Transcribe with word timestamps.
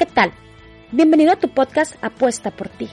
¿qué 0.00 0.06
tal? 0.06 0.32
Bienvenido 0.92 1.30
a 1.30 1.36
tu 1.36 1.50
podcast 1.50 1.94
Apuesta 2.02 2.50
por 2.50 2.70
ti. 2.70 2.88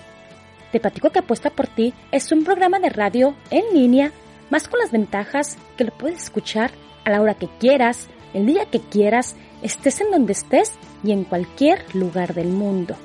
Te 0.74 0.82
platico 0.82 1.10
que 1.10 1.20
Apuesta 1.20 1.50
por 1.50 1.66
ti 1.66 1.94
es 2.12 2.34
un 2.34 2.44
programa 2.44 2.80
de 2.80 2.90
radio 2.90 3.34
en 3.50 3.64
línea, 3.74 4.12
más 4.50 4.68
con 4.68 4.82
las 4.82 4.92
ventajas 4.92 5.58
que 5.78 5.86
lo 5.86 5.92
puedes 5.98 6.24
escuchar 6.24 6.72
a 7.06 7.12
la 7.12 7.22
hora 7.22 7.36
que 7.36 7.48
quieras, 7.62 8.10
el 8.34 8.46
día 8.46 8.66
que 8.66 8.82
quieras, 8.82 9.38
estés 9.62 10.02
en 10.02 10.12
donde 10.12 10.34
estés 10.34 10.74
y 11.02 11.14
en 11.14 11.24
cualquier 11.24 11.80
lugar 11.96 12.34
del 12.34 12.50
mundo. 12.50 12.98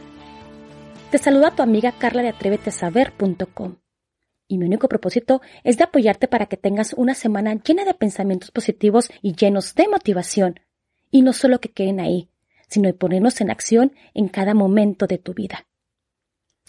Te 1.12 1.18
saluda 1.18 1.54
tu 1.54 1.62
amiga 1.62 1.92
Carla 1.92 2.22
de 2.22 2.30
atrévetesaber.com. 2.30 3.76
Y 4.48 4.58
mi 4.58 4.66
único 4.66 4.88
propósito 4.88 5.42
es 5.62 5.78
de 5.78 5.84
apoyarte 5.84 6.26
para 6.26 6.46
que 6.46 6.56
tengas 6.56 6.92
una 6.94 7.14
semana 7.14 7.54
llena 7.54 7.84
de 7.84 7.94
pensamientos 7.94 8.50
positivos 8.50 9.12
y 9.22 9.36
llenos 9.36 9.76
de 9.76 9.86
motivación. 9.86 10.58
Y 11.12 11.22
no 11.22 11.32
solo 11.32 11.60
que 11.60 11.70
queden 11.70 12.00
ahí, 12.00 12.31
sino 12.72 12.88
de 12.88 12.94
ponernos 12.94 13.40
en 13.42 13.50
acción 13.50 13.92
en 14.14 14.28
cada 14.28 14.54
momento 14.54 15.06
de 15.06 15.18
tu 15.18 15.34
vida. 15.34 15.66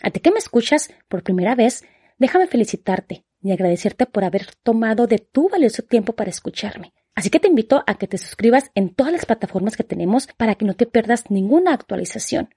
A 0.01 0.09
ti 0.09 0.19
que 0.19 0.31
me 0.31 0.37
escuchas 0.37 0.93
por 1.07 1.23
primera 1.23 1.55
vez, 1.55 1.85
déjame 2.17 2.47
felicitarte 2.47 3.25
y 3.41 3.51
agradecerte 3.51 4.05
por 4.05 4.25
haber 4.25 4.47
tomado 4.63 5.07
de 5.07 5.19
tu 5.19 5.47
valioso 5.47 5.81
tiempo 5.81 6.13
para 6.13 6.29
escucharme. 6.29 6.93
Así 7.15 7.29
que 7.29 7.39
te 7.39 7.47
invito 7.47 7.83
a 7.87 7.95
que 7.95 8.07
te 8.07 8.17
suscribas 8.17 8.69
en 8.75 8.93
todas 8.93 9.13
las 9.13 9.25
plataformas 9.25 9.77
que 9.77 9.85
tenemos 9.85 10.27
para 10.35 10.55
que 10.55 10.65
no 10.65 10.73
te 10.73 10.87
pierdas 10.87 11.31
ninguna 11.31 11.73
actualización, 11.73 12.53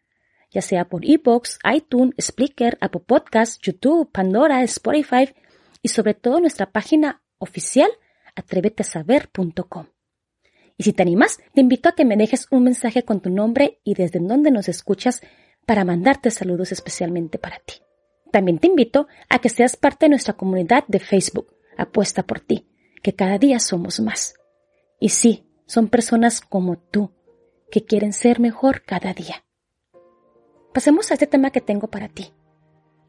ya 0.50 0.62
sea 0.62 0.88
por 0.88 1.04
iBox, 1.04 1.60
iTunes, 1.72 2.14
Spreaker, 2.20 2.78
Apple 2.80 3.02
Podcasts, 3.06 3.60
YouTube, 3.62 4.10
Pandora, 4.10 4.62
Spotify 4.64 5.32
y 5.82 5.88
sobre 5.88 6.14
todo 6.14 6.40
nuestra 6.40 6.72
página 6.72 7.22
oficial 7.38 7.90
atrévetesaber.com. 8.34 9.95
Y 10.78 10.84
si 10.84 10.92
te 10.92 11.02
animas, 11.02 11.38
te 11.54 11.60
invito 11.60 11.88
a 11.88 11.94
que 11.94 12.04
me 12.04 12.16
dejes 12.16 12.46
un 12.50 12.64
mensaje 12.64 13.02
con 13.02 13.20
tu 13.20 13.30
nombre 13.30 13.80
y 13.82 13.94
desde 13.94 14.20
donde 14.20 14.50
nos 14.50 14.68
escuchas 14.68 15.22
para 15.64 15.84
mandarte 15.84 16.30
saludos 16.30 16.72
especialmente 16.72 17.38
para 17.38 17.58
ti. 17.58 17.74
También 18.30 18.58
te 18.58 18.66
invito 18.66 19.06
a 19.28 19.38
que 19.38 19.48
seas 19.48 19.76
parte 19.76 20.06
de 20.06 20.10
nuestra 20.10 20.34
comunidad 20.34 20.84
de 20.88 21.00
Facebook, 21.00 21.54
Apuesta 21.78 22.22
por 22.22 22.40
ti, 22.40 22.66
que 23.02 23.14
cada 23.14 23.38
día 23.38 23.58
somos 23.60 24.00
más. 24.00 24.34
Y 24.98 25.10
sí, 25.10 25.46
son 25.66 25.88
personas 25.88 26.40
como 26.40 26.78
tú, 26.78 27.12
que 27.70 27.84
quieren 27.84 28.12
ser 28.12 28.40
mejor 28.40 28.82
cada 28.82 29.12
día. 29.12 29.44
Pasemos 30.72 31.10
a 31.10 31.14
este 31.14 31.26
tema 31.26 31.50
que 31.50 31.60
tengo 31.60 31.88
para 31.88 32.08
ti. 32.08 32.32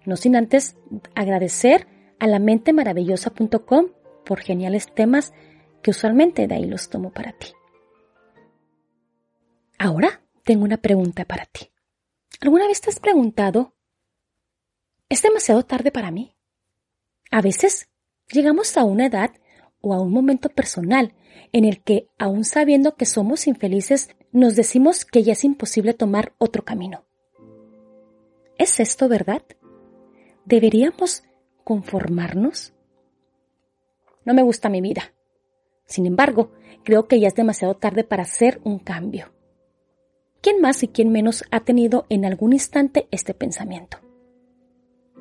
No 0.06 0.16
sin 0.16 0.36
antes 0.36 0.78
agradecer 1.16 1.88
a 2.20 2.28
la 2.28 2.40
mentemaravillosa.com 2.40 3.88
por 4.26 4.40
geniales 4.40 4.94
temas 4.94 5.34
que 5.82 5.92
usualmente 5.92 6.48
de 6.48 6.56
ahí 6.56 6.66
los 6.66 6.90
tomo 6.90 7.12
para 7.12 7.34
ti. 7.34 7.48
Ahora 9.78 10.22
tengo 10.44 10.64
una 10.64 10.78
pregunta 10.78 11.26
para 11.26 11.46
ti. 11.46 11.70
¿Alguna 12.42 12.68
vez 12.68 12.82
te 12.82 12.90
has 12.90 13.00
preguntado, 13.00 13.76
¿es 15.10 15.22
demasiado 15.22 15.64
tarde 15.64 15.92
para 15.92 16.10
mí? 16.10 16.36
A 17.30 17.42
veces 17.42 17.90
llegamos 18.32 18.76
a 18.78 18.84
una 18.84 19.06
edad 19.06 19.32
o 19.82 19.94
a 19.94 20.02
un 20.02 20.12
momento 20.12 20.50
personal 20.50 21.14
en 21.52 21.64
el 21.64 21.84
que, 21.84 22.10
aun 22.18 22.44
sabiendo 22.44 22.96
que 22.96 23.06
somos 23.06 23.48
infelices, 23.48 24.10
nos 24.32 24.56
decimos 24.56 25.06
que 25.06 25.24
ya 25.24 25.34
es 25.34 25.44
imposible 25.44 25.94
tomar 25.94 26.34
otro 26.40 26.64
camino. 26.64 27.06
¿Es 28.58 28.80
esto 28.80 29.08
verdad? 29.08 29.44
¿Deberíamos 30.46 31.24
conformarnos? 31.64 32.74
No 34.26 34.34
me 34.34 34.42
gusta 34.42 34.70
mi 34.70 34.82
vida. 34.82 35.14
Sin 35.86 36.06
embargo, 36.06 36.52
creo 36.84 37.08
que 37.08 37.20
ya 37.20 37.28
es 37.28 37.36
demasiado 37.36 37.76
tarde 37.76 38.04
para 38.04 38.24
hacer 38.24 38.60
un 38.64 38.80
cambio. 38.80 39.37
¿Quién 40.42 40.62
más 40.62 40.84
y 40.84 40.88
quién 40.88 41.12
menos 41.12 41.44
ha 41.52 41.62
tenido 41.62 42.06
en 42.10 42.26
algún 42.26 42.54
instante 42.54 43.08
este 43.12 43.34
pensamiento? 43.34 43.98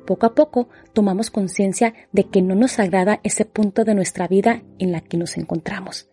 Poco 0.05 0.25
a 0.25 0.35
poco 0.35 0.69
tomamos 0.93 1.31
conciencia 1.31 1.93
de 2.11 2.29
que 2.29 2.41
no 2.41 2.55
nos 2.55 2.79
agrada 2.79 3.19
ese 3.23 3.43
punto 3.43 3.83
de 3.83 3.93
nuestra 3.93 4.27
vida 4.27 4.63
en 4.79 4.91
la 4.91 5.01
que 5.01 5.17
nos 5.17 5.37
encontramos, 5.37 6.09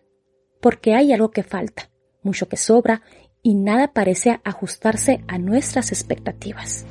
porque 0.59 0.93
hay 0.95 1.13
algo 1.13 1.31
que 1.31 1.43
falta, 1.43 1.91
mucho 2.21 2.49
que 2.49 2.57
sobra 2.57 3.03
y 3.41 3.53
nada 3.53 3.93
parece 3.93 4.41
ajustarse 4.43 5.23
a 5.27 5.37
nuestras 5.37 5.91
expectativas. 5.91 6.85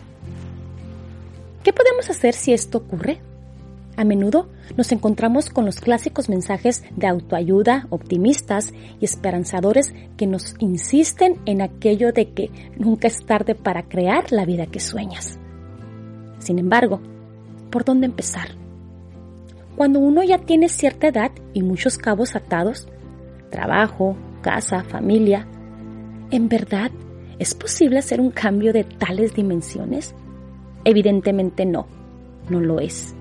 ¿Qué 1.62 1.72
podemos 1.72 2.08
hacer 2.10 2.34
si 2.34 2.52
esto 2.52 2.78
ocurre? 2.78 3.20
A 3.96 4.04
menudo 4.04 4.48
nos 4.76 4.90
encontramos 4.90 5.50
con 5.50 5.64
los 5.64 5.80
clásicos 5.80 6.28
mensajes 6.28 6.82
de 6.96 7.06
autoayuda 7.06 7.86
optimistas 7.90 8.72
y 9.00 9.04
esperanzadores 9.04 9.94
que 10.16 10.26
nos 10.26 10.56
insisten 10.58 11.38
en 11.46 11.62
aquello 11.62 12.12
de 12.12 12.30
que 12.30 12.50
nunca 12.76 13.06
es 13.06 13.24
tarde 13.24 13.54
para 13.54 13.84
crear 13.84 14.32
la 14.32 14.44
vida 14.44 14.66
que 14.66 14.80
sueñas. 14.80 15.38
Sin 16.38 16.58
embargo, 16.58 17.00
¿por 17.70 17.84
dónde 17.84 18.06
empezar? 18.06 18.48
Cuando 19.76 20.00
uno 20.00 20.22
ya 20.24 20.38
tiene 20.38 20.68
cierta 20.68 21.08
edad 21.08 21.30
y 21.52 21.62
muchos 21.62 21.96
cabos 21.96 22.34
atados, 22.34 22.88
trabajo, 23.50 24.16
casa, 24.42 24.82
familia, 24.82 25.46
¿en 26.30 26.48
verdad 26.48 26.90
es 27.38 27.54
posible 27.54 27.98
hacer 27.98 28.20
un 28.20 28.30
cambio 28.30 28.72
de 28.72 28.84
tales 28.84 29.34
dimensiones? 29.34 30.14
Evidentemente 30.84 31.64
no, 31.64 31.86
no 32.48 32.60
lo 32.60 32.80
es. 32.80 33.14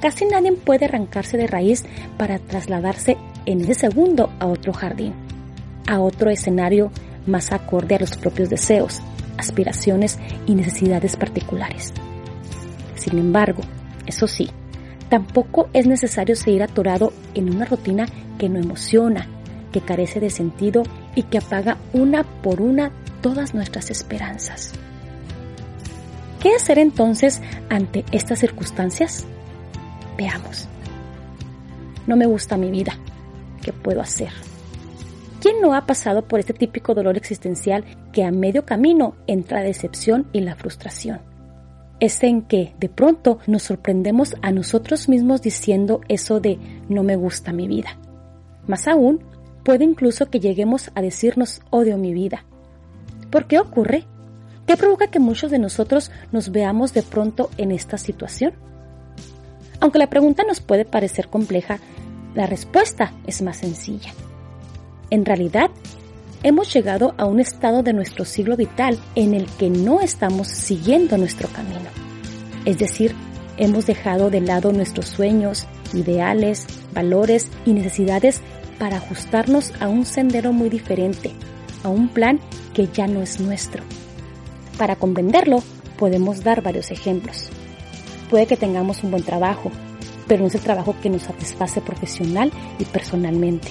Casi 0.00 0.24
nadie 0.24 0.52
puede 0.52 0.86
arrancarse 0.86 1.36
de 1.36 1.46
raíz 1.46 1.84
para 2.16 2.38
trasladarse 2.38 3.16
en 3.46 3.60
ese 3.60 3.74
segundo 3.74 4.30
a 4.38 4.46
otro 4.46 4.72
jardín, 4.72 5.12
a 5.86 6.00
otro 6.00 6.30
escenario 6.30 6.90
más 7.26 7.52
acorde 7.52 7.96
a 7.96 8.00
los 8.00 8.16
propios 8.16 8.48
deseos, 8.48 9.00
aspiraciones 9.36 10.18
y 10.46 10.54
necesidades 10.54 11.16
particulares. 11.16 11.92
Sin 12.94 13.18
embargo, 13.18 13.62
eso 14.06 14.26
sí, 14.26 14.50
tampoco 15.08 15.68
es 15.72 15.86
necesario 15.86 16.36
seguir 16.36 16.62
atorado 16.62 17.12
en 17.34 17.54
una 17.54 17.66
rutina 17.66 18.06
que 18.38 18.48
no 18.48 18.58
emociona, 18.58 19.26
que 19.72 19.80
carece 19.80 20.20
de 20.20 20.30
sentido 20.30 20.82
y 21.14 21.24
que 21.24 21.38
apaga 21.38 21.76
una 21.92 22.24
por 22.24 22.60
una 22.60 22.90
todas 23.20 23.54
nuestras 23.54 23.90
esperanzas. 23.90 24.72
¿Qué 26.40 26.54
hacer 26.54 26.78
entonces 26.78 27.42
ante 27.68 28.04
estas 28.12 28.38
circunstancias? 28.38 29.26
Veamos. 30.20 30.68
No 32.06 32.14
me 32.14 32.26
gusta 32.26 32.58
mi 32.58 32.70
vida. 32.70 32.92
¿Qué 33.62 33.72
puedo 33.72 34.02
hacer? 34.02 34.28
¿Quién 35.40 35.62
no 35.62 35.74
ha 35.74 35.86
pasado 35.86 36.28
por 36.28 36.40
este 36.40 36.52
típico 36.52 36.92
dolor 36.92 37.16
existencial 37.16 37.86
que 38.12 38.24
a 38.24 38.30
medio 38.30 38.66
camino 38.66 39.16
entra 39.26 39.60
la 39.60 39.64
decepción 39.64 40.26
y 40.34 40.40
la 40.40 40.56
frustración? 40.56 41.22
Es 42.00 42.22
en 42.22 42.42
que 42.42 42.74
de 42.78 42.90
pronto 42.90 43.38
nos 43.46 43.62
sorprendemos 43.62 44.36
a 44.42 44.52
nosotros 44.52 45.08
mismos 45.08 45.40
diciendo 45.40 46.02
eso 46.08 46.38
de 46.38 46.58
no 46.90 47.02
me 47.02 47.16
gusta 47.16 47.54
mi 47.54 47.66
vida. 47.66 47.96
Más 48.66 48.88
aún, 48.88 49.24
puede 49.64 49.84
incluso 49.84 50.28
que 50.28 50.38
lleguemos 50.38 50.90
a 50.94 51.00
decirnos 51.00 51.62
odio 51.70 51.96
mi 51.96 52.12
vida. 52.12 52.44
¿Por 53.30 53.46
qué 53.46 53.58
ocurre? 53.58 54.04
¿Qué 54.66 54.76
provoca 54.76 55.06
que 55.06 55.18
muchos 55.18 55.50
de 55.50 55.58
nosotros 55.58 56.10
nos 56.30 56.52
veamos 56.52 56.92
de 56.92 57.02
pronto 57.04 57.48
en 57.56 57.72
esta 57.72 57.96
situación? 57.96 58.52
Aunque 59.80 59.98
la 59.98 60.10
pregunta 60.10 60.44
nos 60.44 60.60
puede 60.60 60.84
parecer 60.84 61.28
compleja, 61.28 61.78
la 62.34 62.46
respuesta 62.46 63.12
es 63.26 63.42
más 63.42 63.58
sencilla. 63.58 64.12
En 65.10 65.24
realidad, 65.24 65.70
hemos 66.42 66.72
llegado 66.72 67.14
a 67.18 67.24
un 67.24 67.40
estado 67.40 67.82
de 67.82 67.92
nuestro 67.92 68.24
siglo 68.24 68.56
vital 68.56 68.98
en 69.14 69.34
el 69.34 69.46
que 69.46 69.70
no 69.70 70.00
estamos 70.00 70.48
siguiendo 70.48 71.18
nuestro 71.18 71.48
camino. 71.48 71.90
Es 72.64 72.78
decir, 72.78 73.14
hemos 73.56 73.86
dejado 73.86 74.30
de 74.30 74.40
lado 74.40 74.72
nuestros 74.72 75.06
sueños, 75.06 75.66
ideales, 75.92 76.66
valores 76.94 77.48
y 77.64 77.72
necesidades 77.72 78.40
para 78.78 78.98
ajustarnos 78.98 79.72
a 79.80 79.88
un 79.88 80.06
sendero 80.06 80.52
muy 80.52 80.68
diferente, 80.68 81.32
a 81.82 81.88
un 81.88 82.08
plan 82.08 82.38
que 82.74 82.86
ya 82.86 83.06
no 83.06 83.22
es 83.22 83.40
nuestro. 83.40 83.82
Para 84.78 84.96
comprenderlo, 84.96 85.62
podemos 85.98 86.42
dar 86.44 86.62
varios 86.62 86.90
ejemplos. 86.90 87.50
Puede 88.30 88.46
que 88.46 88.56
tengamos 88.56 89.02
un 89.02 89.10
buen 89.10 89.24
trabajo, 89.24 89.72
pero 90.28 90.42
no 90.42 90.46
es 90.46 90.54
el 90.54 90.60
trabajo 90.60 90.94
que 91.02 91.10
nos 91.10 91.22
satisface 91.22 91.80
profesional 91.80 92.52
y 92.78 92.84
personalmente. 92.84 93.68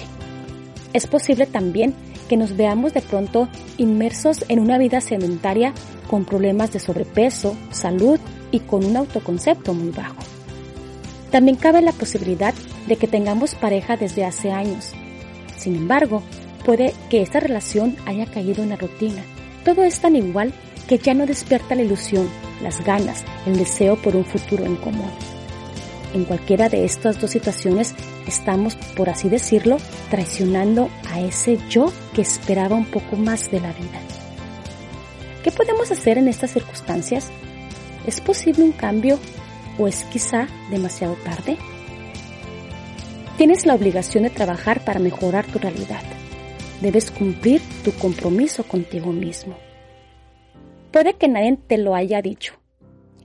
Es 0.92 1.06
posible 1.06 1.46
también 1.46 1.94
que 2.28 2.36
nos 2.36 2.56
veamos 2.56 2.92
de 2.92 3.00
pronto 3.00 3.48
inmersos 3.78 4.44
en 4.48 4.60
una 4.60 4.76
vida 4.76 5.00
sedentaria 5.00 5.72
con 6.08 6.26
problemas 6.26 6.72
de 6.72 6.78
sobrepeso, 6.78 7.56
salud 7.70 8.20
y 8.50 8.60
con 8.60 8.84
un 8.84 8.98
autoconcepto 8.98 9.72
muy 9.72 9.90
bajo. 9.90 10.22
También 11.30 11.56
cabe 11.56 11.80
la 11.80 11.92
posibilidad 11.92 12.52
de 12.86 12.96
que 12.96 13.06
tengamos 13.06 13.54
pareja 13.54 13.96
desde 13.96 14.24
hace 14.24 14.50
años. 14.50 14.92
Sin 15.56 15.74
embargo, 15.74 16.22
puede 16.66 16.92
que 17.08 17.22
esta 17.22 17.40
relación 17.40 17.96
haya 18.04 18.26
caído 18.26 18.62
en 18.62 18.70
la 18.70 18.76
rutina. 18.76 19.22
Todo 19.64 19.84
es 19.84 20.00
tan 20.00 20.16
igual 20.16 20.52
que 20.86 20.98
ya 20.98 21.14
no 21.14 21.24
despierta 21.24 21.74
la 21.74 21.82
ilusión, 21.82 22.28
las 22.62 22.84
ganas, 22.84 23.24
el 23.46 23.56
deseo 23.56 23.96
por 23.96 24.16
un 24.16 24.24
futuro 24.24 24.64
en 24.64 24.76
común. 24.76 25.10
En 26.12 26.24
cualquiera 26.24 26.68
de 26.68 26.84
estas 26.84 27.20
dos 27.20 27.30
situaciones 27.30 27.94
estamos, 28.26 28.74
por 28.96 29.08
así 29.08 29.28
decirlo, 29.28 29.76
traicionando 30.10 30.90
a 31.10 31.20
ese 31.20 31.58
yo 31.68 31.92
que 32.14 32.22
esperaba 32.22 32.76
un 32.76 32.86
poco 32.86 33.16
más 33.16 33.50
de 33.50 33.60
la 33.60 33.72
vida. 33.72 34.00
¿Qué 35.44 35.52
podemos 35.52 35.90
hacer 35.90 36.18
en 36.18 36.28
estas 36.28 36.50
circunstancias? 36.50 37.28
¿Es 38.06 38.20
posible 38.20 38.64
un 38.64 38.72
cambio 38.72 39.18
o 39.78 39.86
es 39.86 40.04
quizá 40.04 40.48
demasiado 40.70 41.14
tarde? 41.14 41.56
Tienes 43.38 43.64
la 43.64 43.74
obligación 43.74 44.24
de 44.24 44.30
trabajar 44.30 44.84
para 44.84 45.00
mejorar 45.00 45.46
tu 45.46 45.58
realidad. 45.58 46.02
Debes 46.82 47.10
cumplir 47.10 47.62
tu 47.84 47.92
compromiso 47.92 48.64
contigo 48.64 49.12
mismo. 49.12 49.56
Puede 50.90 51.14
que 51.14 51.28
nadie 51.28 51.56
te 51.66 51.78
lo 51.78 51.94
haya 51.94 52.20
dicho. 52.22 52.54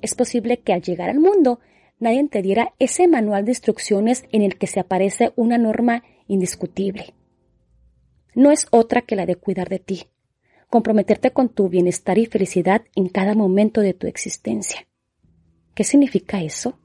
Es 0.02 0.14
posible 0.16 0.58
que 0.58 0.74
al 0.74 0.82
llegar 0.82 1.10
al 1.10 1.20
mundo 1.20 1.60
nadie 2.00 2.28
te 2.28 2.42
diera 2.42 2.74
ese 2.80 3.08
manual 3.08 3.46
de 3.46 3.52
instrucciones 3.52 4.26
en 4.32 4.42
el 4.42 4.58
que 4.58 4.68
se 4.68 4.80
aparece 4.80 5.34
una 5.36 5.58
norma 5.58 6.04
indiscutible. 6.28 7.14
No 8.36 8.52
es 8.52 8.68
otra 8.72 9.02
que 9.02 9.16
la 9.16 9.26
de 9.26 9.36
cuidar 9.36 9.70
de 9.70 9.80
ti, 9.80 10.08
comprometerte 10.70 11.32
con 11.32 11.50
tu 11.50 11.70
bienestar 11.70 12.18
y 12.18 12.26
felicidad 12.26 12.84
en 12.96 13.08
cada 13.08 13.34
momento 13.34 13.82
de 13.82 13.94
tu 13.94 14.08
existencia. 14.08 14.88
¿Qué 15.74 15.84
significa 15.84 16.42
eso? 16.42 16.78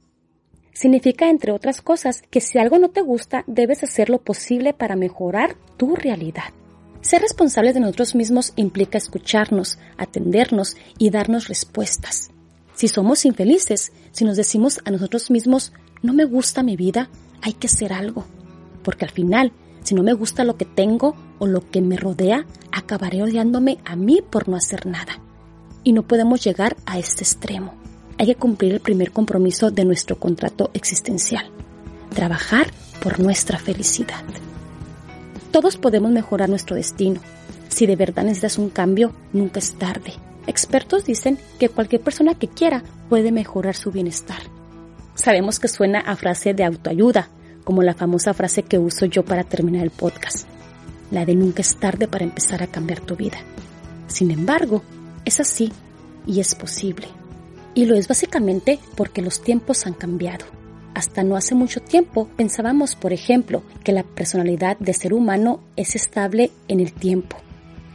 Significa, 0.72 1.28
entre 1.28 1.52
otras 1.52 1.82
cosas, 1.82 2.22
que 2.22 2.40
si 2.40 2.58
algo 2.58 2.78
no 2.78 2.90
te 2.90 3.02
gusta, 3.02 3.44
debes 3.46 3.82
hacer 3.82 4.08
lo 4.08 4.22
posible 4.22 4.72
para 4.72 4.96
mejorar 4.96 5.56
tu 5.76 5.96
realidad. 5.96 6.54
Ser 7.00 7.22
responsables 7.22 7.74
de 7.74 7.80
nosotros 7.80 8.14
mismos 8.14 8.52
implica 8.56 8.98
escucharnos, 8.98 9.78
atendernos 9.96 10.76
y 10.98 11.10
darnos 11.10 11.48
respuestas. 11.48 12.30
Si 12.74 12.88
somos 12.88 13.24
infelices, 13.24 13.92
si 14.12 14.24
nos 14.24 14.36
decimos 14.36 14.80
a 14.84 14.90
nosotros 14.90 15.30
mismos, 15.30 15.72
no 16.02 16.12
me 16.12 16.24
gusta 16.24 16.62
mi 16.62 16.76
vida, 16.76 17.08
hay 17.42 17.54
que 17.54 17.68
hacer 17.68 17.92
algo. 17.92 18.24
Porque 18.82 19.06
al 19.06 19.10
final, 19.10 19.52
si 19.82 19.94
no 19.94 20.02
me 20.02 20.12
gusta 20.12 20.44
lo 20.44 20.56
que 20.56 20.66
tengo 20.66 21.16
o 21.38 21.46
lo 21.46 21.70
que 21.70 21.80
me 21.80 21.96
rodea, 21.96 22.44
acabaré 22.70 23.22
odiándome 23.22 23.78
a 23.84 23.96
mí 23.96 24.22
por 24.22 24.48
no 24.48 24.56
hacer 24.56 24.86
nada. 24.86 25.20
Y 25.84 25.92
no 25.92 26.02
podemos 26.02 26.44
llegar 26.44 26.76
a 26.84 26.98
este 26.98 27.24
extremo. 27.24 27.74
Hay 28.18 28.26
que 28.26 28.34
cumplir 28.34 28.74
el 28.74 28.80
primer 28.80 29.12
compromiso 29.12 29.70
de 29.70 29.86
nuestro 29.86 30.18
contrato 30.18 30.70
existencial. 30.74 31.50
Trabajar 32.14 32.70
por 33.02 33.20
nuestra 33.20 33.58
felicidad. 33.58 34.22
Todos 35.50 35.76
podemos 35.76 36.12
mejorar 36.12 36.48
nuestro 36.48 36.76
destino. 36.76 37.20
Si 37.68 37.86
de 37.86 37.96
verdad 37.96 38.24
necesitas 38.24 38.58
un 38.58 38.70
cambio, 38.70 39.12
nunca 39.32 39.58
es 39.58 39.74
tarde. 39.74 40.12
Expertos 40.46 41.04
dicen 41.04 41.38
que 41.58 41.68
cualquier 41.68 42.00
persona 42.00 42.34
que 42.34 42.48
quiera 42.48 42.82
puede 43.08 43.32
mejorar 43.32 43.74
su 43.74 43.90
bienestar. 43.90 44.40
Sabemos 45.14 45.60
que 45.60 45.68
suena 45.68 46.00
a 46.00 46.16
frase 46.16 46.54
de 46.54 46.64
autoayuda, 46.64 47.28
como 47.64 47.82
la 47.82 47.94
famosa 47.94 48.32
frase 48.32 48.62
que 48.62 48.78
uso 48.78 49.06
yo 49.06 49.24
para 49.24 49.44
terminar 49.44 49.82
el 49.82 49.90
podcast, 49.90 50.46
la 51.10 51.26
de 51.26 51.34
nunca 51.34 51.62
es 51.62 51.76
tarde 51.76 52.08
para 52.08 52.24
empezar 52.24 52.62
a 52.62 52.66
cambiar 52.66 53.00
tu 53.00 53.16
vida. 53.16 53.38
Sin 54.06 54.30
embargo, 54.30 54.82
es 55.24 55.40
así 55.40 55.72
y 56.26 56.40
es 56.40 56.54
posible. 56.54 57.08
Y 57.74 57.84
lo 57.84 57.94
es 57.96 58.08
básicamente 58.08 58.78
porque 58.96 59.22
los 59.22 59.42
tiempos 59.42 59.86
han 59.86 59.94
cambiado. 59.94 60.46
Hasta 60.94 61.22
no 61.22 61.36
hace 61.36 61.54
mucho 61.54 61.80
tiempo 61.80 62.28
pensábamos, 62.36 62.96
por 62.96 63.12
ejemplo, 63.12 63.62
que 63.84 63.92
la 63.92 64.02
personalidad 64.02 64.76
de 64.78 64.94
ser 64.94 65.14
humano 65.14 65.60
es 65.76 65.94
estable 65.94 66.50
en 66.68 66.80
el 66.80 66.92
tiempo 66.92 67.36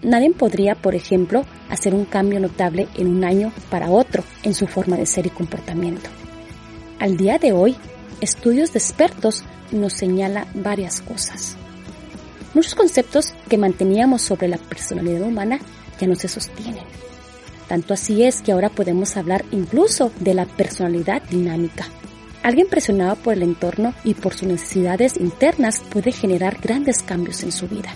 Nadie 0.05 0.31
podría, 0.31 0.75
por 0.75 0.93
ejemplo, 0.93 1.45
hacer 1.67 1.95
un 1.95 2.05
cambio 2.05 2.39
notable 2.39 2.87
en 2.95 3.07
un 3.07 3.23
año 3.23 3.51
para 3.71 3.89
otro 3.89 4.23
en 4.43 4.53
su 4.53 4.67
forma 4.67 4.97
de 4.97 5.07
ser 5.07 5.25
y 5.25 5.31
comportamiento. 5.31 6.11
Al 6.99 7.17
día 7.17 7.39
de 7.39 7.53
hoy, 7.53 7.75
estudios 8.21 8.71
de 8.71 8.77
expertos 8.77 9.43
nos 9.71 9.93
señala 9.93 10.45
varias 10.53 11.01
cosas. 11.01 11.57
Muchos 12.53 12.75
conceptos 12.75 13.33
que 13.49 13.57
manteníamos 13.57 14.21
sobre 14.21 14.47
la 14.47 14.57
personalidad 14.57 15.23
humana 15.23 15.59
ya 15.99 16.05
no 16.05 16.15
se 16.15 16.27
sostienen. 16.27 16.83
Tanto 17.67 17.95
así 17.95 18.23
es 18.23 18.43
que 18.43 18.51
ahora 18.51 18.69
podemos 18.69 19.17
hablar 19.17 19.43
incluso 19.51 20.11
de 20.19 20.35
la 20.35 20.45
personalidad 20.45 21.23
dinámica. 21.23 21.87
Alguien 22.45 22.67
presionado 22.67 23.15
por 23.15 23.33
el 23.33 23.41
entorno 23.41 23.95
y 24.03 24.13
por 24.13 24.35
sus 24.35 24.47
necesidades 24.47 25.17
internas 25.17 25.81
puede 25.89 26.11
generar 26.11 26.59
grandes 26.61 27.01
cambios 27.01 27.41
en 27.41 27.51
su 27.51 27.67
vida. 27.67 27.89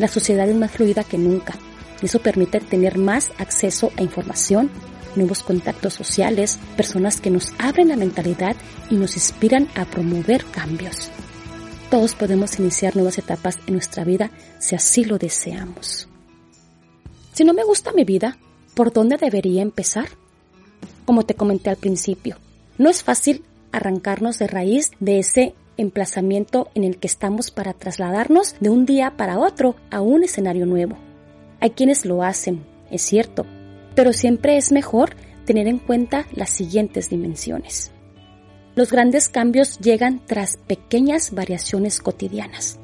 La 0.00 0.08
sociedad 0.08 0.48
es 0.48 0.56
más 0.56 0.72
fluida 0.72 1.04
que 1.04 1.18
nunca 1.18 1.54
y 2.02 2.06
eso 2.06 2.18
permite 2.18 2.58
tener 2.58 2.98
más 2.98 3.30
acceso 3.38 3.92
a 3.96 4.02
información, 4.02 4.70
nuevos 5.14 5.44
contactos 5.44 5.94
sociales, 5.94 6.58
personas 6.76 7.20
que 7.20 7.30
nos 7.30 7.52
abren 7.60 7.90
la 7.90 7.96
mentalidad 7.96 8.56
y 8.90 8.96
nos 8.96 9.14
inspiran 9.14 9.68
a 9.76 9.84
promover 9.84 10.44
cambios. 10.46 11.08
Todos 11.92 12.16
podemos 12.16 12.58
iniciar 12.58 12.96
nuevas 12.96 13.18
etapas 13.18 13.56
en 13.68 13.74
nuestra 13.74 14.02
vida 14.02 14.32
si 14.58 14.74
así 14.74 15.04
lo 15.04 15.16
deseamos. 15.16 16.08
Si 17.34 17.44
no 17.44 17.54
me 17.54 17.62
gusta 17.62 17.92
mi 17.92 18.02
vida, 18.02 18.36
¿por 18.74 18.92
dónde 18.92 19.16
debería 19.16 19.62
empezar? 19.62 20.08
Como 21.04 21.22
te 21.22 21.34
comenté 21.34 21.70
al 21.70 21.76
principio, 21.76 22.36
no 22.78 22.88
es 22.88 23.02
fácil 23.02 23.44
arrancarnos 23.72 24.38
de 24.38 24.46
raíz 24.46 24.92
de 25.00 25.18
ese 25.18 25.54
emplazamiento 25.76 26.70
en 26.74 26.84
el 26.84 26.98
que 26.98 27.06
estamos 27.06 27.50
para 27.50 27.72
trasladarnos 27.72 28.56
de 28.60 28.70
un 28.70 28.86
día 28.86 29.16
para 29.16 29.38
otro 29.38 29.76
a 29.90 30.00
un 30.00 30.24
escenario 30.24 30.66
nuevo. 30.66 30.96
Hay 31.60 31.70
quienes 31.70 32.04
lo 32.04 32.22
hacen, 32.22 32.64
es 32.90 33.02
cierto, 33.02 33.46
pero 33.94 34.12
siempre 34.12 34.56
es 34.56 34.72
mejor 34.72 35.16
tener 35.44 35.66
en 35.66 35.78
cuenta 35.78 36.26
las 36.32 36.50
siguientes 36.50 37.10
dimensiones. 37.10 37.90
Los 38.74 38.92
grandes 38.92 39.28
cambios 39.28 39.78
llegan 39.78 40.20
tras 40.24 40.56
pequeñas 40.56 41.32
variaciones 41.32 42.00
cotidianas. 42.00 42.78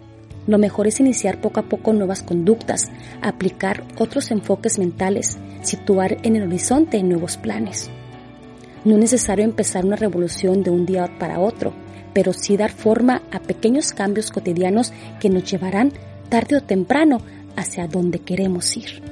Lo 0.46 0.58
mejor 0.58 0.87
es 0.87 1.00
iniciar 1.00 1.41
poco 1.41 1.61
a 1.61 1.69
poco 1.69 1.93
nuevas 1.93 2.23
conductas, 2.23 2.91
aplicar 3.23 3.85
otros 3.99 4.31
enfoques 4.31 4.79
mentales, 4.79 5.38
situar 5.62 6.19
en 6.23 6.37
el 6.37 6.43
horizonte 6.44 7.02
nuevos 7.02 7.37
planes. 7.37 7.91
No 8.84 8.94
es 8.94 9.00
necesario 9.00 9.44
empezar 9.44 9.84
una 9.84 9.96
revolución 9.96 10.62
de 10.62 10.70
un 10.70 10.84
día 10.84 11.19
para 11.19 11.40
otro, 11.40 11.72
pero 12.12 12.32
sí 12.32 12.56
dar 12.56 12.70
forma 12.70 13.22
a 13.32 13.40
pequeños 13.40 13.92
cambios 13.92 14.31
cotidianos 14.31 14.92
que 15.20 15.31
nos 15.31 15.50
llevarán 15.50 15.92
tarde 16.28 16.56
o 16.56 16.62
temprano 16.62 17.19
hacia 17.56 17.86
donde 17.86 18.20
queremos 18.20 18.76
ir. 18.76 19.02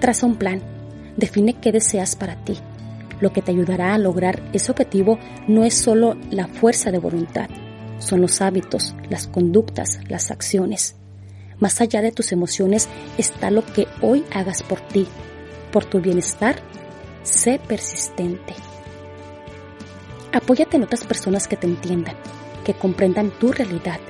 Traza 0.00 0.26
un 0.26 0.36
plan, 0.36 0.60
define 1.16 1.54
qué 1.54 1.72
deseas 1.72 2.16
para 2.16 2.36
ti. 2.44 2.58
Lo 3.20 3.32
que 3.32 3.40
te 3.40 3.52
ayudará 3.52 3.94
a 3.94 3.98
lograr 3.98 4.42
ese 4.52 4.72
objetivo 4.72 5.18
no 5.46 5.64
es 5.64 5.74
solo 5.74 6.16
la 6.30 6.48
fuerza 6.48 6.90
de 6.90 6.98
voluntad, 6.98 7.48
son 7.98 8.20
los 8.20 8.40
hábitos, 8.40 8.96
las 9.08 9.28
conductas, 9.28 10.00
las 10.08 10.30
acciones. 10.30 10.96
Más 11.58 11.80
allá 11.80 12.02
de 12.02 12.10
tus 12.10 12.32
emociones 12.32 12.88
está 13.16 13.50
lo 13.50 13.64
que 13.64 13.86
hoy 14.00 14.24
hagas 14.34 14.64
por 14.64 14.80
ti, 14.80 15.06
por 15.70 15.84
tu 15.84 16.00
bienestar. 16.00 16.56
Sé 17.22 17.60
persistente. 17.60 18.54
Apóyate 20.32 20.76
en 20.76 20.82
otras 20.82 21.04
personas 21.04 21.46
que 21.46 21.56
te 21.56 21.68
entiendan, 21.68 22.16
que 22.64 22.74
comprendan 22.74 23.30
tu 23.30 23.52
realidad. 23.52 24.00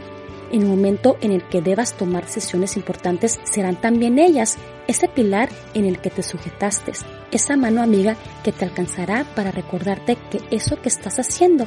En 0.50 0.62
el 0.62 0.68
momento 0.68 1.18
en 1.20 1.32
el 1.32 1.46
que 1.48 1.60
debas 1.60 1.94
tomar 1.94 2.24
decisiones 2.24 2.76
importantes, 2.76 3.38
serán 3.44 3.80
también 3.80 4.18
ellas 4.18 4.56
ese 4.86 5.08
pilar 5.08 5.50
en 5.74 5.84
el 5.84 5.98
que 5.98 6.10
te 6.10 6.22
sujetaste, 6.22 6.92
esa 7.30 7.56
mano 7.56 7.82
amiga 7.82 8.16
que 8.44 8.52
te 8.52 8.64
alcanzará 8.64 9.26
para 9.34 9.50
recordarte 9.50 10.16
que 10.30 10.40
eso 10.50 10.80
que 10.80 10.88
estás 10.88 11.18
haciendo 11.18 11.66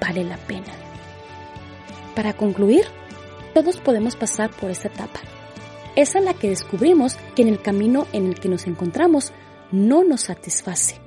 vale 0.00 0.24
la 0.24 0.36
pena. 0.36 0.72
Para 2.14 2.34
concluir, 2.34 2.84
todos 3.52 3.78
podemos 3.78 4.14
pasar 4.14 4.50
por 4.50 4.70
esta 4.70 4.88
etapa. 4.88 5.20
Esa 5.96 6.18
en 6.18 6.24
la 6.24 6.34
que 6.34 6.48
descubrimos 6.48 7.16
que 7.34 7.42
en 7.42 7.48
el 7.48 7.60
camino 7.60 8.06
en 8.12 8.26
el 8.26 8.38
que 8.38 8.48
nos 8.48 8.66
encontramos 8.66 9.32
no 9.72 10.04
nos 10.04 10.22
satisface 10.22 11.00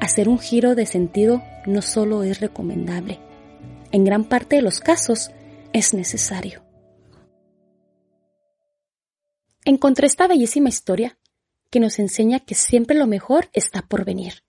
Hacer 0.00 0.28
un 0.28 0.38
giro 0.38 0.74
de 0.74 0.86
sentido 0.86 1.42
no 1.66 1.82
solo 1.82 2.22
es 2.22 2.40
recomendable, 2.40 3.18
en 3.90 4.04
gran 4.04 4.24
parte 4.24 4.56
de 4.56 4.62
los 4.62 4.78
casos 4.80 5.30
es 5.72 5.92
necesario. 5.92 6.62
Encontré 9.64 10.06
esta 10.06 10.28
bellísima 10.28 10.68
historia 10.68 11.18
que 11.70 11.80
nos 11.80 11.98
enseña 11.98 12.40
que 12.40 12.54
siempre 12.54 12.96
lo 12.96 13.06
mejor 13.06 13.50
está 13.52 13.82
por 13.82 14.04
venir, 14.04 14.44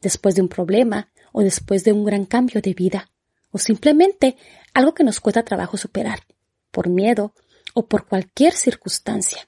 después 0.00 0.34
de 0.34 0.42
un 0.42 0.48
problema 0.48 1.12
o 1.32 1.42
después 1.42 1.84
de 1.84 1.92
un 1.92 2.04
gran 2.04 2.24
cambio 2.24 2.62
de 2.62 2.72
vida, 2.72 3.10
o 3.50 3.58
simplemente 3.58 4.36
algo 4.72 4.94
que 4.94 5.04
nos 5.04 5.20
cuesta 5.20 5.44
trabajo 5.44 5.76
superar, 5.76 6.20
por 6.70 6.88
miedo 6.88 7.34
o 7.74 7.86
por 7.86 8.08
cualquier 8.08 8.54
circunstancia. 8.54 9.46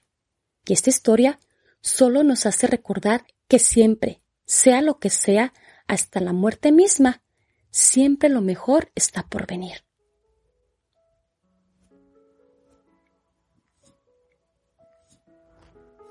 Y 0.66 0.74
esta 0.74 0.90
historia 0.90 1.40
solo 1.82 2.22
nos 2.22 2.46
hace 2.46 2.66
recordar 2.66 3.26
que 3.48 3.58
siempre, 3.58 4.22
sea 4.46 4.80
lo 4.80 4.98
que 4.98 5.10
sea, 5.10 5.52
hasta 5.86 6.20
la 6.20 6.32
muerte 6.32 6.72
misma, 6.72 7.22
siempre 7.70 8.30
lo 8.30 8.40
mejor 8.40 8.90
está 8.94 9.24
por 9.24 9.46
venir. 9.46 9.84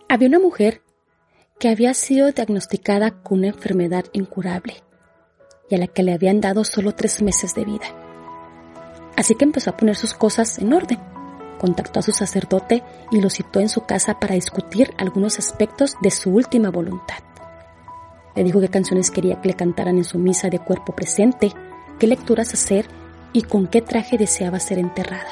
Había 0.07 0.27
una 0.27 0.39
mujer 0.39 0.83
que 1.57 1.69
había 1.69 1.93
sido 1.93 2.31
diagnosticada 2.31 3.23
con 3.23 3.39
una 3.39 3.47
enfermedad 3.47 4.05
incurable 4.11 4.83
y 5.69 5.75
a 5.75 5.77
la 5.77 5.87
que 5.87 6.03
le 6.03 6.11
habían 6.11 6.41
dado 6.41 6.65
solo 6.65 6.93
tres 6.93 7.21
meses 7.21 7.55
de 7.55 7.63
vida. 7.63 7.85
Así 9.15 9.35
que 9.35 9.45
empezó 9.45 9.69
a 9.69 9.77
poner 9.77 9.95
sus 9.95 10.13
cosas 10.13 10.57
en 10.59 10.73
orden. 10.73 11.11
Contactó 11.62 12.00
a 12.00 12.03
su 12.03 12.12
sacerdote 12.12 12.82
y 13.12 13.22
lo 13.22 13.30
citó 13.30 13.60
en 13.60 13.70
su 13.70 13.86
casa 13.86 14.20
para 14.20 14.34
discutir 14.34 14.96
algunos 14.98 15.38
aspectos 15.38 15.96
de 16.01 16.10
su 16.10 16.32
última 16.32 16.72
voluntad. 16.72 17.20
Le 18.36 18.44
dijo 18.44 18.60
qué 18.60 18.70
canciones 18.70 19.12
quería 19.12 19.39
que 19.39 19.50
le 19.50 19.53
cantaran 19.53 19.98
en 19.98 20.03
su 20.03 20.18
misa 20.18 20.50
de 20.50 20.58
cuerpo 20.58 20.96
presente, 20.96 21.53
qué 22.00 22.08
lecturas 22.08 22.51
hacer 22.56 22.88
y 23.32 23.44
con 23.44 23.68
qué 23.68 23.84
traje 23.84 24.18
deseaba 24.18 24.60
ser 24.60 24.80
enterrada. 24.80 25.30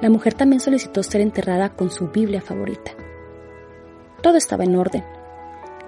La 0.00 0.08
mujer 0.08 0.32
también 0.32 0.60
solicitó 0.60 1.02
ser 1.02 1.20
enterrada 1.20 1.68
con 1.68 1.90
su 1.90 2.08
Biblia 2.08 2.40
favorita. 2.40 2.92
Todo 4.22 4.38
estaba 4.38 4.64
en 4.64 4.76
orden, 4.76 5.04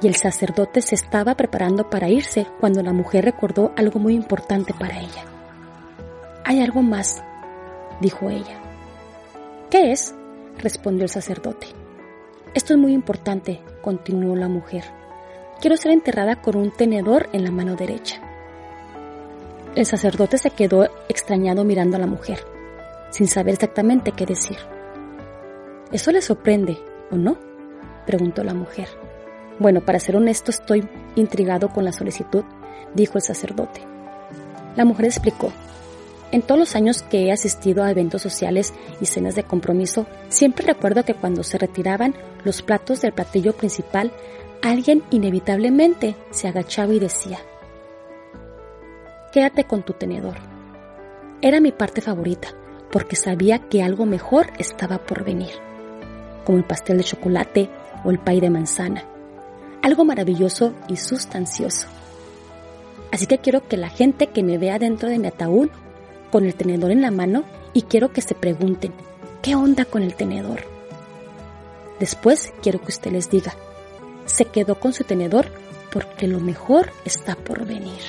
y 0.02 0.08
el 0.08 0.16
sacerdote 0.16 0.82
se 0.82 0.94
estaba 0.94 1.36
preparando 1.36 1.88
para 1.88 2.10
irse 2.10 2.46
cuando 2.60 2.82
la 2.82 2.92
mujer 2.92 3.24
recordó 3.24 3.72
algo 3.76 3.98
muy 3.98 4.14
importante 4.14 4.74
para 4.74 4.98
ella. 5.00 5.24
Hay 6.44 6.60
algo 6.60 6.82
más, 6.82 7.24
dijo 8.00 8.28
ella. 8.28 8.60
¿Qué 9.74 9.90
es? 9.90 10.14
respondió 10.58 11.02
el 11.02 11.10
sacerdote. 11.10 11.66
Esto 12.54 12.74
es 12.74 12.78
muy 12.78 12.92
importante, 12.92 13.60
continuó 13.82 14.36
la 14.36 14.46
mujer. 14.46 14.84
Quiero 15.60 15.76
ser 15.76 15.90
enterrada 15.90 16.40
con 16.40 16.54
un 16.54 16.70
tenedor 16.70 17.28
en 17.32 17.42
la 17.42 17.50
mano 17.50 17.74
derecha. 17.74 18.20
El 19.74 19.84
sacerdote 19.84 20.38
se 20.38 20.50
quedó 20.50 20.84
extrañado 21.08 21.64
mirando 21.64 21.96
a 21.96 21.98
la 21.98 22.06
mujer, 22.06 22.38
sin 23.10 23.26
saber 23.26 23.54
exactamente 23.54 24.12
qué 24.12 24.26
decir. 24.26 24.58
¿Eso 25.90 26.12
le 26.12 26.22
sorprende 26.22 26.78
o 27.10 27.16
no? 27.16 27.36
preguntó 28.06 28.44
la 28.44 28.54
mujer. 28.54 28.86
Bueno, 29.58 29.80
para 29.80 29.98
ser 29.98 30.14
honesto, 30.14 30.52
estoy 30.52 30.88
intrigado 31.16 31.70
con 31.70 31.84
la 31.84 31.90
solicitud, 31.90 32.44
dijo 32.94 33.18
el 33.18 33.22
sacerdote. 33.22 33.80
La 34.76 34.84
mujer 34.84 35.06
explicó. 35.06 35.50
En 36.34 36.42
todos 36.42 36.58
los 36.58 36.74
años 36.74 37.04
que 37.04 37.26
he 37.26 37.32
asistido 37.32 37.84
a 37.84 37.92
eventos 37.92 38.20
sociales 38.20 38.74
y 39.00 39.06
cenas 39.06 39.36
de 39.36 39.44
compromiso, 39.44 40.08
siempre 40.30 40.66
recuerdo 40.66 41.04
que 41.04 41.14
cuando 41.14 41.44
se 41.44 41.58
retiraban 41.58 42.16
los 42.42 42.60
platos 42.60 43.00
del 43.00 43.12
platillo 43.12 43.52
principal, 43.52 44.10
alguien 44.60 45.04
inevitablemente 45.12 46.16
se 46.30 46.48
agachaba 46.48 46.92
y 46.92 46.98
decía, 46.98 47.38
quédate 49.32 49.62
con 49.62 49.84
tu 49.84 49.92
tenedor. 49.92 50.34
Era 51.40 51.60
mi 51.60 51.70
parte 51.70 52.00
favorita, 52.00 52.48
porque 52.90 53.14
sabía 53.14 53.60
que 53.68 53.84
algo 53.84 54.04
mejor 54.04 54.48
estaba 54.58 54.98
por 54.98 55.22
venir, 55.22 55.52
como 56.44 56.58
el 56.58 56.64
pastel 56.64 56.98
de 56.98 57.04
chocolate 57.04 57.70
o 58.02 58.10
el 58.10 58.18
pay 58.18 58.40
de 58.40 58.50
manzana, 58.50 59.04
algo 59.82 60.04
maravilloso 60.04 60.74
y 60.88 60.96
sustancioso. 60.96 61.86
Así 63.12 63.28
que 63.28 63.38
quiero 63.38 63.68
que 63.68 63.76
la 63.76 63.88
gente 63.88 64.26
que 64.26 64.42
me 64.42 64.58
vea 64.58 64.80
dentro 64.80 65.08
de 65.08 65.20
mi 65.20 65.28
ataúd 65.28 65.70
con 66.34 66.46
el 66.46 66.56
tenedor 66.56 66.90
en 66.90 67.00
la 67.00 67.12
mano 67.12 67.44
y 67.74 67.82
quiero 67.82 68.12
que 68.12 68.20
se 68.20 68.34
pregunten, 68.34 68.92
¿qué 69.40 69.54
onda 69.54 69.84
con 69.84 70.02
el 70.02 70.16
tenedor? 70.16 70.62
Después 72.00 72.52
quiero 72.60 72.80
que 72.80 72.88
usted 72.88 73.12
les 73.12 73.30
diga, 73.30 73.54
se 74.24 74.46
quedó 74.46 74.80
con 74.80 74.92
su 74.92 75.04
tenedor 75.04 75.46
porque 75.92 76.26
lo 76.26 76.40
mejor 76.40 76.90
está 77.04 77.36
por 77.36 77.64
venir. 77.64 78.00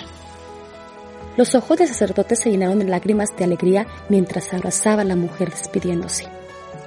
Los 1.37 1.53
ojos 1.53 1.77
del 1.77 1.87
sacerdote 1.87 2.35
se 2.35 2.49
llenaron 2.49 2.79
de 2.79 2.85
lágrimas 2.85 3.29
de 3.37 3.43
alegría 3.43 3.85
mientras 4.09 4.51
abrazaba 4.55 5.03
a 5.03 5.05
la 5.05 5.15
mujer 5.15 5.51
despidiéndose. 5.51 6.27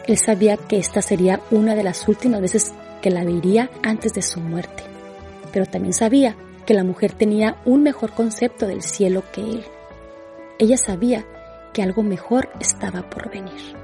Él 0.08 0.18
sabía 0.18 0.56
que 0.56 0.78
esta 0.78 1.02
sería 1.02 1.40
una 1.52 1.76
de 1.76 1.84
las 1.84 2.08
últimas 2.08 2.40
veces 2.40 2.72
que 3.00 3.10
la 3.10 3.22
vería 3.22 3.70
antes 3.84 4.12
de 4.12 4.22
su 4.22 4.40
muerte, 4.40 4.82
pero 5.52 5.66
también 5.66 5.92
sabía 5.92 6.34
que 6.66 6.74
la 6.74 6.82
mujer 6.82 7.12
tenía 7.12 7.58
un 7.64 7.84
mejor 7.84 8.10
concepto 8.10 8.66
del 8.66 8.82
cielo 8.82 9.22
que 9.30 9.42
él. 9.42 9.64
Ella 10.58 10.76
sabía 10.76 11.24
que 11.72 11.82
algo 11.82 12.02
mejor 12.02 12.48
estaba 12.60 13.08
por 13.08 13.30
venir. 13.30 13.76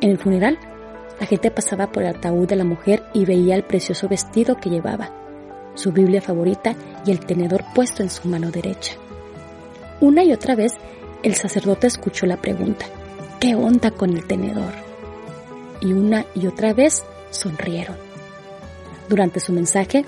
En 0.00 0.10
el 0.10 0.18
funeral, 0.18 0.58
la 1.20 1.26
gente 1.26 1.50
pasaba 1.50 1.92
por 1.92 2.02
el 2.02 2.08
ataúd 2.08 2.48
de 2.48 2.56
la 2.56 2.64
mujer 2.64 3.04
y 3.14 3.24
veía 3.24 3.54
el 3.54 3.62
precioso 3.62 4.08
vestido 4.08 4.56
que 4.56 4.70
llevaba 4.70 5.12
su 5.74 5.92
Biblia 5.92 6.20
favorita 6.20 6.74
y 7.06 7.10
el 7.10 7.20
tenedor 7.20 7.64
puesto 7.74 8.02
en 8.02 8.10
su 8.10 8.28
mano 8.28 8.50
derecha. 8.50 8.94
Una 10.00 10.24
y 10.24 10.32
otra 10.32 10.54
vez 10.54 10.72
el 11.22 11.34
sacerdote 11.34 11.86
escuchó 11.86 12.26
la 12.26 12.36
pregunta, 12.36 12.86
¿qué 13.40 13.54
onda 13.54 13.90
con 13.92 14.10
el 14.10 14.26
tenedor? 14.26 14.72
Y 15.80 15.92
una 15.92 16.26
y 16.34 16.46
otra 16.46 16.74
vez 16.74 17.04
sonrieron. 17.30 17.96
Durante 19.08 19.40
su 19.40 19.52
mensaje, 19.52 20.04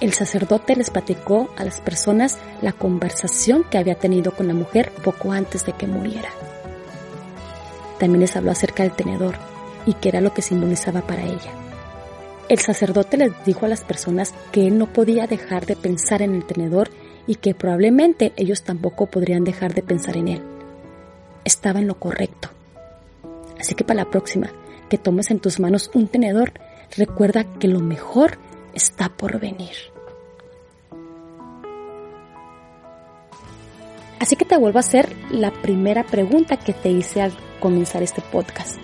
el 0.00 0.12
sacerdote 0.12 0.76
les 0.76 0.90
platicó 0.90 1.48
a 1.56 1.64
las 1.64 1.80
personas 1.80 2.38
la 2.60 2.72
conversación 2.72 3.64
que 3.64 3.78
había 3.78 3.94
tenido 3.94 4.32
con 4.32 4.46
la 4.46 4.54
mujer 4.54 4.92
poco 5.02 5.32
antes 5.32 5.64
de 5.64 5.72
que 5.72 5.86
muriera. 5.86 6.28
También 7.98 8.20
les 8.20 8.36
habló 8.36 8.50
acerca 8.50 8.82
del 8.82 8.92
tenedor 8.92 9.36
y 9.86 9.94
qué 9.94 10.10
era 10.10 10.20
lo 10.20 10.34
que 10.34 10.42
simbolizaba 10.42 11.00
para 11.00 11.24
ella. 11.24 11.52
El 12.48 12.58
sacerdote 12.58 13.16
les 13.16 13.32
dijo 13.44 13.66
a 13.66 13.68
las 13.68 13.80
personas 13.80 14.34
que 14.52 14.66
él 14.66 14.78
no 14.78 14.86
podía 14.86 15.26
dejar 15.26 15.66
de 15.66 15.76
pensar 15.76 16.22
en 16.22 16.34
el 16.34 16.44
tenedor 16.44 16.90
y 17.26 17.36
que 17.36 17.54
probablemente 17.54 18.32
ellos 18.36 18.62
tampoco 18.62 19.06
podrían 19.06 19.44
dejar 19.44 19.74
de 19.74 19.82
pensar 19.82 20.16
en 20.16 20.28
él. 20.28 20.42
Estaba 21.44 21.80
en 21.80 21.86
lo 21.86 21.98
correcto. 21.98 22.50
Así 23.58 23.74
que 23.74 23.84
para 23.84 24.04
la 24.04 24.10
próxima 24.10 24.50
que 24.88 24.98
tomes 24.98 25.30
en 25.30 25.40
tus 25.40 25.58
manos 25.58 25.90
un 25.94 26.06
tenedor, 26.06 26.52
recuerda 26.96 27.44
que 27.58 27.66
lo 27.66 27.80
mejor 27.80 28.38
está 28.76 29.08
por 29.08 29.40
venir. 29.40 29.74
Así 34.20 34.36
que 34.36 34.44
te 34.44 34.56
vuelvo 34.56 34.78
a 34.78 34.80
hacer 34.80 35.14
la 35.30 35.50
primera 35.50 36.04
pregunta 36.04 36.56
que 36.56 36.72
te 36.72 36.90
hice 36.90 37.22
al 37.22 37.32
comenzar 37.58 38.02
este 38.02 38.22
podcast. 38.22 38.78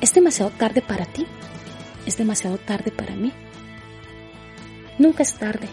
¿Es 0.00 0.14
demasiado 0.14 0.50
tarde 0.50 0.80
para 0.80 1.04
ti? 1.06 1.26
es 2.06 2.16
demasiado 2.16 2.58
tarde 2.58 2.90
para 2.90 3.14
mí. 3.14 3.32
Nunca 4.98 5.22
es 5.22 5.34
tarde, 5.34 5.68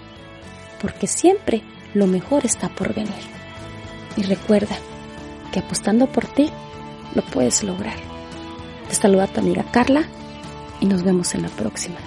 porque 0.81 1.07
siempre 1.07 1.61
lo 1.93 2.07
mejor 2.07 2.45
está 2.45 2.69
por 2.69 2.93
venir. 2.93 3.13
Y 4.17 4.23
recuerda 4.23 4.75
que 5.51 5.59
apostando 5.59 6.07
por 6.07 6.25
ti, 6.25 6.49
lo 7.15 7.21
puedes 7.23 7.63
lograr. 7.63 7.97
Te 8.89 8.95
saluda 8.95 9.27
tu 9.27 9.39
amiga 9.39 9.63
Carla 9.71 10.03
y 10.79 10.85
nos 10.85 11.03
vemos 11.03 11.33
en 11.35 11.43
la 11.43 11.49
próxima. 11.49 11.97